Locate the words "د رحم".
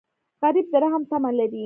0.71-1.03